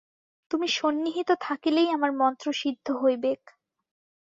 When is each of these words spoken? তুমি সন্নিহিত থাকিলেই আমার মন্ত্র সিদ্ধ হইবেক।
তুমি 0.51 0.67
সন্নিহিত 0.71 1.29
থাকিলেই 1.41 1.89
আমার 1.89 2.11
মন্ত্র 2.11 2.47
সিদ্ধ 2.53 2.87
হইবেক। 3.01 3.41